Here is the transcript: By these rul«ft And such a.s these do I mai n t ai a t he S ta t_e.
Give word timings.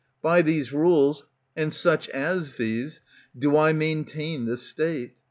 By 0.23 0.41
these 0.41 0.73
rul«ft 0.73 1.21
And 1.55 1.71
such 1.71 2.07
a.s 2.07 2.53
these 2.53 3.01
do 3.37 3.55
I 3.55 3.71
mai 3.71 3.91
n 3.91 4.03
t 4.03 4.17
ai 4.17 4.33
a 4.33 4.37
t 4.39 4.45
he 4.47 4.51
S 4.51 4.73
ta 4.73 4.81
t_e. 4.85 5.11